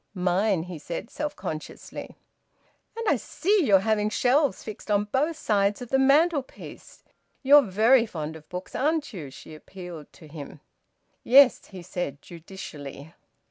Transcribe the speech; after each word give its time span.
"Mine!" 0.15 0.63
he 0.63 0.79
said 0.79 1.11
self 1.11 1.35
consciously. 1.35 2.17
"And 2.97 3.07
I 3.07 3.17
see 3.17 3.63
you're 3.65 3.81
having 3.81 4.09
shelves 4.09 4.63
fixed 4.63 4.89
on 4.89 5.03
both 5.03 5.37
sides 5.37 5.79
of 5.79 5.89
the 5.89 5.99
mantelpiece! 5.99 7.03
You're 7.43 7.61
very 7.61 8.07
fond 8.07 8.35
of 8.35 8.49
books, 8.49 8.73
aren't 8.73 9.13
you?" 9.13 9.29
she 9.29 9.53
appealed 9.53 10.11
to 10.13 10.27
him. 10.27 10.59
"Yes," 11.23 11.67
he 11.67 11.83
said 11.83 12.19
judicially. 12.19 13.13